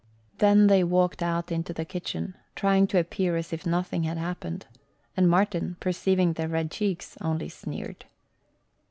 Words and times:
Then 0.39 0.65
they 0.65 0.83
walked 0.83 1.21
out 1.21 1.51
into 1.51 1.73
the 1.73 1.85
kitchen, 1.85 2.33
trying 2.55 2.87
to 2.87 2.97
appear 2.97 3.37
as 3.37 3.53
if 3.53 3.67
nothing 3.67 4.01
had 4.01 4.17
happened, 4.17 4.65
and 5.15 5.29
Martin, 5.29 5.77
perceiving 5.79 6.33
their 6.33 6.49
red 6.49 6.71
cheeks, 6.71 7.19
only 7.21 7.49
sneered. 7.49 8.05